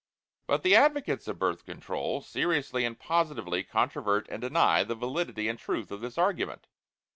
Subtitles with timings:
[0.47, 5.59] But the advocates of Birth Control seriously and positively controvert and deny the validity and
[5.59, 6.65] truth of this argument.